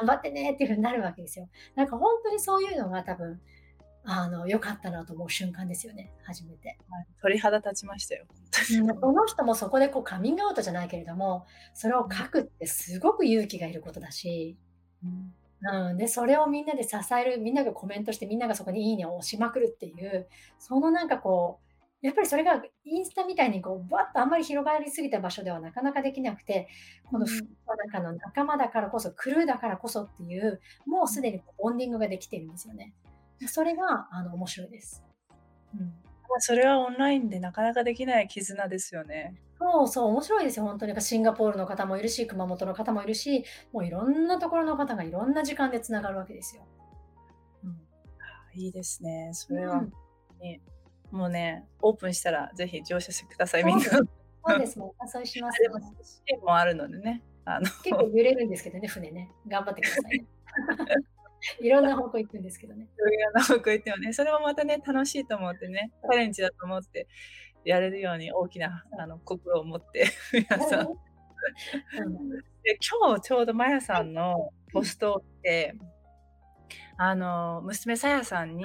[0.00, 1.48] 頑張ってねっていうふうになるわけですよ。
[1.74, 3.40] なんか本当にそういうのが多分
[4.04, 6.12] あの良かったなと思う瞬間ですよね。
[6.24, 8.24] 初めて、はい、鳥肌立ちましたよ。
[9.00, 14.56] この人もそこでこうカミングアウトじゃないけれどもそれを書くってすごく勇気がいることだし、
[15.04, 21.70] うん、うん、でそれをみんなで支えるみんながコメントしてみんながそこに「いいね」を押しまくるっていうそのなんかこう
[22.02, 26.68] やっぱりそれがインスタみたいにこうバッとあんまり広がりすぎた場所ではなかなかできなくて
[27.10, 32.94] この中の仲間だからこそクルーだからこそっていうもうすでにボンディングができてるんですよね。
[33.46, 35.04] それがあの面白いです。
[35.74, 35.92] うん、
[36.38, 39.34] それはオンラインでなかなかできない絆ですよね。
[39.58, 41.00] そうそう、面白いですよ、本当に。
[41.00, 46.66] シンガポールの方もいるし、熊本の方もいるし、もういろんなところの方がいろんな時間でつながるわけですよ。
[47.64, 49.30] うん、いいですね。
[49.32, 49.92] それは、うん、
[51.10, 53.84] もうね、オープンしたらぜひ乗車してください、みんな。
[53.84, 55.68] そうですね、そうします、ね。
[56.26, 57.22] でもあるのでね。
[57.44, 59.30] あの結構揺れるんですけどね、船ね。
[59.48, 60.26] 頑張ってください、ね。
[61.60, 62.88] いろんな方向行くんですけどね。
[62.96, 67.06] いろんな方向行ってもね、それもまたね、楽しいと思ってね、チャレンジだと思って
[67.64, 70.88] やれるように大きなあの心を持って、 皆さん。
[72.62, 75.74] で今日ちょうどまやさんのポストって、
[76.98, 78.64] あの娘さやさんに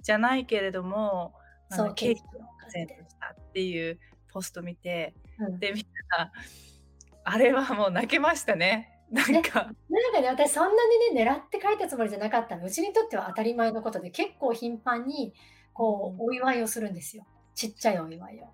[0.00, 1.34] じゃないけれども
[1.68, 3.98] そうケーキをプレゼントしたっていう
[4.32, 5.84] ポスト見て、うん、でみん
[6.16, 6.32] な
[7.24, 8.91] あれはもう泣けましたね。
[9.12, 12.64] なんか、なんかね、私そんなにね、狙って書いたつもりじゃなかったの。
[12.64, 15.34] うちにとっては当たり前のことで、結構頻繁に、
[15.74, 17.26] こう、お祝いをするんですよ。
[17.54, 18.48] ちっちゃいお祝いを。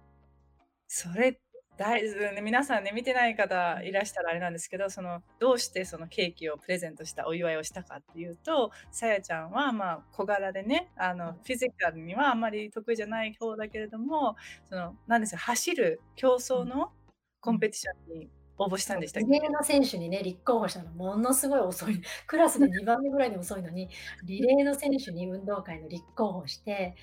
[0.88, 1.38] それ
[1.78, 14.34] 大ね、皆さんね見てない方いらしたらあれなんですけどそのどうしてそのケーキをプレゼントしたお祝いをしたかっていうとさやちゃんはまあ小柄でねあのフィジカルにはあんまり得意じゃない方だけれども
[14.68, 16.90] そのなんですよ走る競争の
[17.40, 19.28] コンペティションに応募したんでしたっけ？
[19.32, 22.00] リレーの選手にね、立候補したの、ものすごい遅い。
[22.26, 23.88] クラスで2番目ぐらいで遅いのに、
[24.24, 26.94] リレーの選手に運動会の立候補して、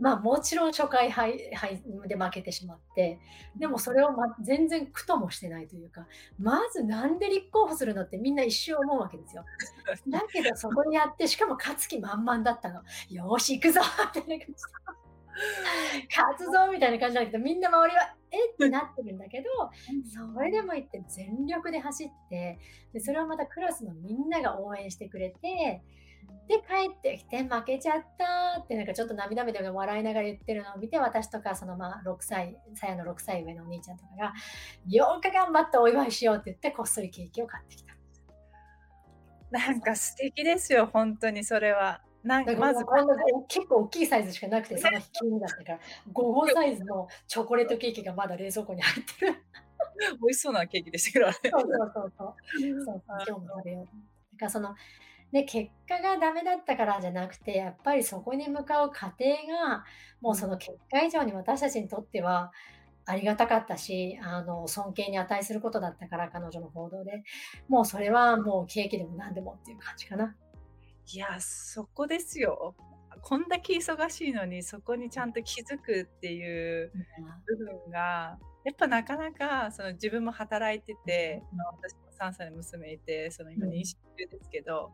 [0.00, 3.20] まあもちろん初回敗敗で負けてしまって、
[3.56, 6.06] でもそれを、ま、全然苦ともしてないというか、
[6.38, 9.44] まずなんで立候補するのってみんな一瞬思うわけですよ。
[10.08, 12.82] だけどそこにやって、しかも勝つ気満々だったの。
[13.10, 13.80] よし、行くぞ
[14.14, 15.07] みたいな感じ。
[16.14, 18.50] 勝つぞみたいな感じだけどみんな周りはえ？
[18.52, 19.46] ってなってるんだけど
[20.34, 22.58] それでも言って全力で走って
[22.92, 25.82] でそれをまたクラスのみんなが応援してくれて
[26.46, 34.32] で帰ってきて負けちゃったってなんかちょっと涙目で笑いながら言ってるのを見て私とかそのまあ6歳さやの6歳上のお兄ちゃんとかが
[34.88, 37.94] よく頑張ってお祝いしようって言ってこっそりケーキを買ってきた。
[39.50, 42.02] なんか素敵ですよ本当にそれは。
[42.22, 43.14] なんかまずこんな
[43.48, 45.78] 結構大きいサイズしかなくて、その日急にだったから、
[46.12, 49.34] 午後サイズのチョコレートケーキがまだ冷蔵庫に入ってる。
[50.20, 52.84] 美味しそうなケーキでしたけど、そうそうそうそう。
[52.84, 53.84] そう今日も食べよう。
[53.84, 54.74] だからその、
[55.32, 59.84] ね、結果がダメだったからじゃなくて、やっぱりそこに向かう過程が、
[60.20, 62.52] もうその結果以上に私たちにとっては、
[63.04, 67.22] ありがたかったし、あの、尊敬に値することだったから、彼女の行動で。
[67.68, 70.36] もうそれはもうケーキでも何でもっていう感じかな。
[71.10, 72.74] いや、そこですよ。
[73.22, 76.92] こんだけ忙しいのに、そこにちゃんと気づくっていう
[77.46, 84.92] 部分が、やっぱなかなかその自分も働いてて、まあ、私も3歳の娘いて、その今妊娠中ですけど、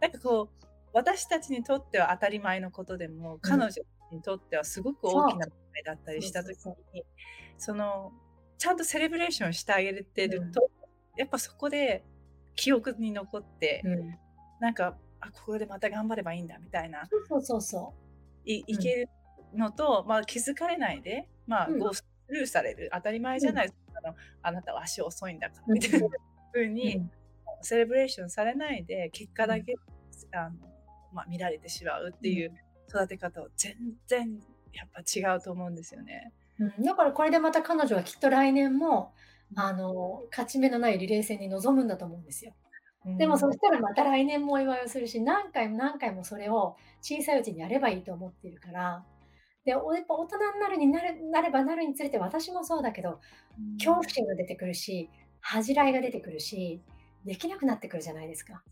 [0.00, 3.70] なんかこう、私たちにとっては当たり前のことでも、彼女
[4.12, 6.56] にとってはすごく大きな問題だったりした時
[6.94, 7.04] に、
[7.58, 8.12] その、
[8.58, 10.70] ちゃんとセレブレーションしてあげてると、
[11.16, 12.04] やっぱそこで
[12.54, 13.82] 記憶に残って、
[14.60, 17.08] なんかあここでまた頑張ればいいんだみたいな。
[17.28, 17.94] そうそうそ
[18.46, 19.08] ういいける
[19.54, 22.90] のと、うん、まあ、気づかれないで、まあ、ゴースルーされる。
[22.92, 26.08] 当たり前じゃない、うん、あのあなたは足遅いんだからみたいな
[26.52, 27.10] ふうに、ん、
[27.60, 29.76] セレブレーションされないで結果だけ、
[30.32, 30.50] あの
[31.12, 32.52] まあ、見られてしまうっていう
[32.88, 33.76] 育て方を全
[34.08, 34.40] 然
[34.72, 36.32] やっぱ違うと思うんですよね。
[36.58, 39.12] うん、だからこれでまた彼女はきっと来年も、
[39.54, 42.54] あの、勝ち目のないリレー戦に臨むんだと思うんですよ。
[43.04, 49.04] でもそしたらまた来年もお祝いをするし、何回も何回もそれを小さいうちにやればいいと思っているから、
[49.64, 53.20] で、やっぱ大人になるになるなればなるにつれて私もそうだけど、
[53.78, 55.10] 恐怖心が出てくるし、
[55.40, 56.82] 恥じらいが出てくるし、
[57.24, 58.62] できなくなってくるじゃないですか。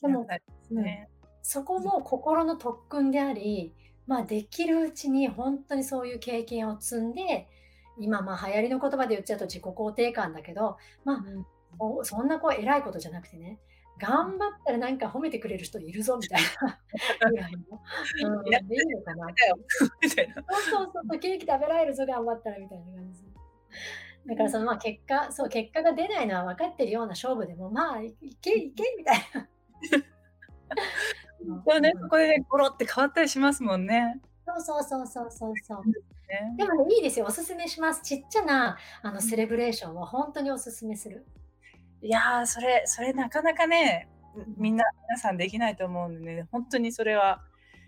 [0.00, 0.26] でも、
[0.70, 1.08] ね、
[1.42, 3.74] そこも心の特訓であり、
[4.06, 7.48] まあ、できるうちに本当にそういう経験を積んで、
[7.98, 11.24] 今、まあ、流行りの言葉で言っちゃうと自己肯定感だけど、まあ、
[11.80, 13.58] うん、そんなこう偉いことじゃなくてね、
[13.98, 16.78] 頑張ったらなんか褒めてくれる人いるぞみたいな
[17.30, 17.52] ぐらい
[18.22, 19.26] の、うん、でいいのかな
[19.78, 23.24] そうそうそう、ケーキ食べられるぞ、頑張ったらみたいな感じ。
[24.26, 29.48] だからそのまあ結果、そう、結果が出ないのは分かってるような勝負でも、まあ、いけいけみたいな。
[31.66, 34.20] そうね、そこでね、ゴロって変わったりしますもんね。
[34.46, 35.82] そうそうそうそうそう。
[36.56, 37.26] でもね、いいですよ。
[37.26, 38.02] おすすめします。
[38.02, 41.26] ちっちゃなあのセレブレーションを本当におすすめする。
[42.02, 44.08] いやー、それ、それなかなかね、
[44.56, 47.42] みんな、皆さんできないと思うんでね、本当にそれは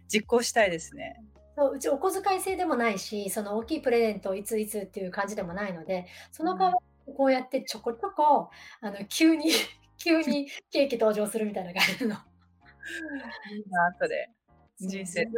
[0.09, 1.21] 実行したいですね。
[1.57, 8.51] そううちお小遣い制でもないし、その大きいプレゼントをいついつっていう感じでもないので、その代わりこうやってちょこちょこ、
[8.81, 9.51] あの急に
[9.99, 12.15] 急にケーキ登場するみたいな感じの。
[12.15, 14.31] いいな、それ。
[14.79, 15.33] 人生の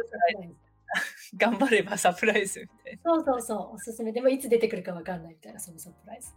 [1.35, 2.99] 頑張ればサプライズみたいな。
[3.03, 4.11] そうそうそう、おすすめ。
[4.11, 6.33] でもいつ出てくるかわかんないみたいな、そのサプライズ。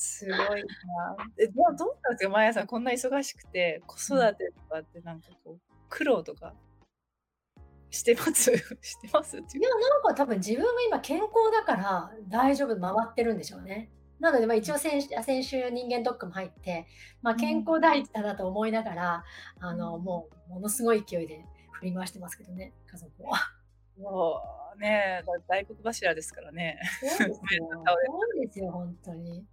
[0.00, 1.16] すごいな。
[1.38, 5.60] え、どうどうなんですか、マヤさん、こんな忙しくて、子育てとかってなんかこう、
[5.90, 6.54] 苦労とか
[7.90, 8.50] してます？
[8.80, 13.90] してますっていや、なんか多分自分は今健康だから大丈夫、回ってるんでしょうね。
[14.20, 16.86] なので、まあ、一応先先週人間ドックも入って、
[17.20, 19.24] まあ、健康第一だなと思いながら、
[19.60, 23.38] うん、あのもうものすごい勢いで振り回してますけどね家族は。
[23.98, 24.42] も
[24.76, 26.78] うね大黒柱ですからね。
[27.18, 29.46] そうですよ そうですよ本当に。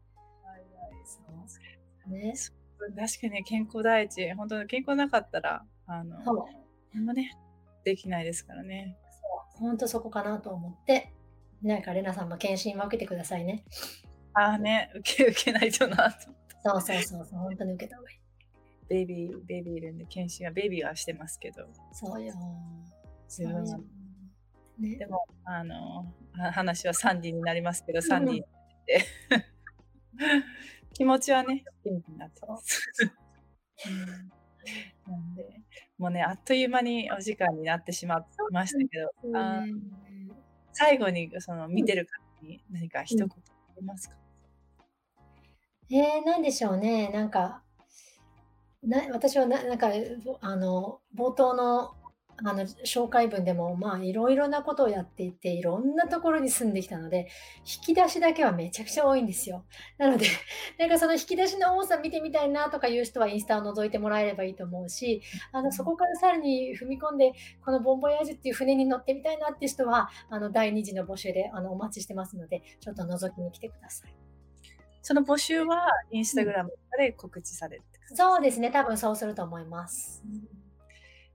[1.08, 1.20] そ
[2.08, 2.34] うね、
[2.96, 6.18] 確かに健康第一本当に健康なかったらあの
[6.94, 7.38] 何もね
[7.84, 8.98] できないですからね。
[9.56, 11.12] そう本当そこかなと思って
[11.62, 13.66] なんかレナさんも検診は受けてくださいね。
[14.34, 18.20] ああね、受け、受けないとなとそうそうそうそう、本当に受けた方がいい。
[18.88, 21.66] ベビー、ベビーいるんで、検診はベビーはしてますけど。
[21.92, 22.34] そうよ。
[23.28, 23.80] 自分は。
[24.80, 26.14] ね、でも、あの、
[26.54, 28.48] 話はサンディになりますけど、サンディっ
[28.86, 29.06] て
[30.98, 32.82] 気持ちはね、元気になってます。
[35.08, 35.62] なんで、
[36.00, 39.62] もうね、あっという間にお時間になってしまいましたけど、あ
[40.74, 42.08] 最後にその見てる
[42.42, 43.32] 方に何か一言あ
[43.80, 44.16] りますか、
[45.92, 47.10] えー、なんでしょうね。
[47.10, 47.62] なんか、
[48.82, 49.92] な私はななんか、
[50.42, 51.94] あの、冒頭の、
[52.44, 57.28] あの、紹介文でも、まあ、いろいろなことをやっていて、いろんなところに住んできたので、
[57.66, 59.66] 引き出しだけはめちゃくちゃ多いんですよ。
[59.98, 60.28] なので、
[60.78, 65.22] なんかその引き出しの多さ見てみたいなとかいう人はインスタを覗いてもらえればいいと思うし、
[65.52, 67.34] あの、そこからさらに踏み込んで、
[67.66, 74.14] このボンボヤージュっていう船に乗ってみたいなって人は、あの、第2次の募集で、あの、お待ちしてますので、ちょっと覗きに来てください。
[75.02, 80.24] その募集はインスタグラムで告知されるそうですね、多分そうすると思います。
[80.26, 80.48] うん、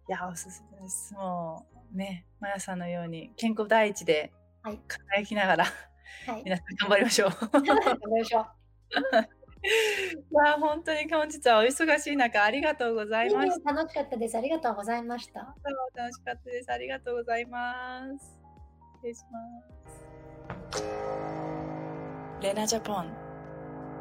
[0.09, 1.15] いや、おすすめです。
[1.15, 5.65] もうね、まやさんのように健康第一で輝きながら、
[6.27, 7.31] はい、皆さん頑張りましょう。
[7.31, 8.47] 頑張りましょう。
[10.33, 13.73] わあ、本当に本日はお忙しい中ありがとうございました。
[13.73, 14.37] 楽しかったです。
[14.37, 15.41] ありがとうございました。
[15.95, 16.73] 楽しかったです。
[16.73, 18.41] ありがとうございます。
[18.97, 19.38] 失礼しま
[20.73, 20.85] す。
[22.43, 23.07] レナジャポン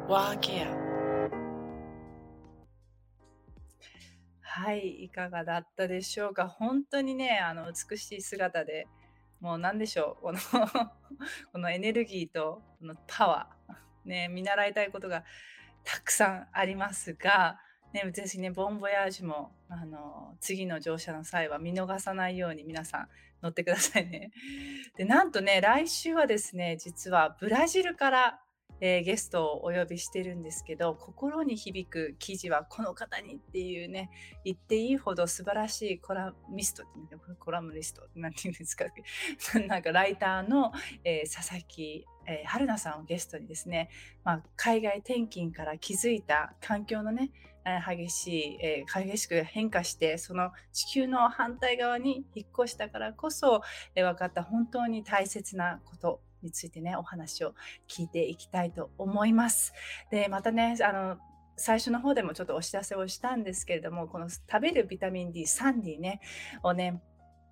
[0.08, 0.91] ワーケア。
[4.54, 6.46] はい、いかがだったでしょうか。
[6.46, 8.86] 本当にね、あの美しい姿で、
[9.40, 10.38] もう何でしょう、この
[11.52, 15.24] このエネルギーとこのパワー、ね、見習いたいことが
[15.84, 17.58] たくさんありますが、
[17.94, 23.08] ね、ぜひね、ボンボヤージュもあの次の乗車の際は見逃さないように皆さん
[23.42, 24.32] 乗ってくださいね。
[24.98, 28.42] で、なんとね、来週はですね、実はブラジルから
[28.84, 34.10] えー、ゲストをお呼びしてるんですけど心に響く記事はこの方にっていうね
[34.44, 36.82] 言っていいほど素晴らしいコラミスト
[37.38, 38.86] コラムリストなんて言うんですか
[39.68, 40.72] なんかライターの、
[41.04, 43.88] えー、佐々木、えー、春菜さんをゲストにですね、
[44.24, 47.30] まあ、海外転勤から気づいた環境のね
[47.64, 53.62] え激しい、えー、激しく変化してその地球の反対側に引っ越したからこそ、
[53.94, 57.54] えー、分かった本当に大切なことについてね、お話を
[57.88, 59.72] 聞いていきたいと思います。
[60.10, 61.18] で、またね、あの、
[61.56, 66.20] 最初の方でもちょっとお知らせをしたんですけれども、この食べるビタミン D、サンディね、
[66.62, 67.02] をね、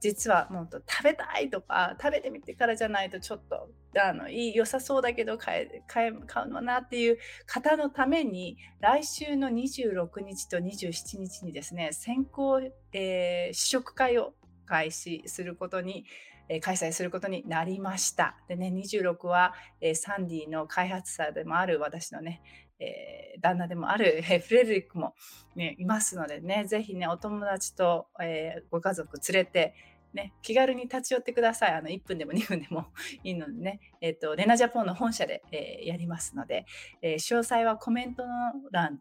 [0.01, 3.69] 実はもっと食べたいとか食べてみてからじゃないとちょっと
[4.01, 12.61] あのいい良さそうだけど買え買え買うのなっていう方のために来週の26日と27日にですね先行、
[12.93, 14.33] えー、試食会を
[14.65, 16.07] 開始することに
[16.53, 18.37] え開催することになりました。
[18.49, 22.43] でね、26は、えサンディの開発者でもある私のね、
[22.81, 25.15] えー、旦那でもある、えフレデリックも、
[25.55, 29.75] ね、いますのでね、ぜひね、お友達と、えー、ご家族連れて、
[30.13, 31.75] ね、気軽に立ち寄ってください。
[31.75, 32.87] あの1分でも2分でも
[33.23, 36.67] いいのでね、え、ー、と、レナジャポンの本社で、えー、やりますので、
[37.01, 38.33] え、詳細はコメントの
[38.73, 39.01] 欄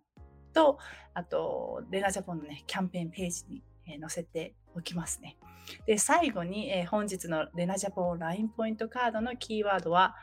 [0.54, 0.78] と、
[1.16, 5.38] あと、レナジャポンのね、キャンペーンページに、え載せておきますね。
[5.86, 10.16] で、最後に、え本日のレナジャポン LINE ポイントカードのキーワードは、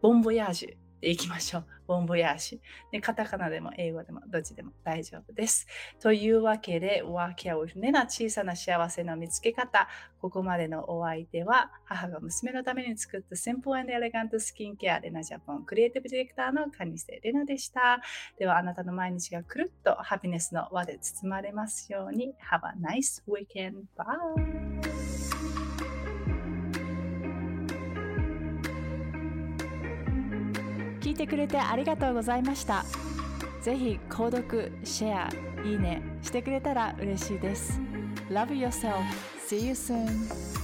[0.00, 1.64] ボンボヤージュでいきましょう。
[1.86, 3.00] ボンボヤーシュ。
[3.02, 5.66] カタカナでも英語でもどっちでも大丈夫です。
[6.00, 9.86] というわけで、ワーキャーウィフネな小さな幸せの見つけ方。
[10.18, 18.00] ここまでのお相手は、母が娘のために作ったシンプルエレガントスキンケアレナジャポンクリエイティブディレクターのカニセレナでした。
[18.38, 22.34] では、あなたの毎日がくるっとハピネスの輪で包まれますように。
[22.50, 23.82] Have a nice weekend.
[23.94, 25.33] Bye!
[31.14, 32.84] いてくれてありがとうございました。
[33.62, 35.30] ぜひ購読、シェア、
[35.66, 37.80] いいねしてくれたら嬉しいです。
[38.28, 39.02] Love yourself.
[39.48, 40.63] See you soon.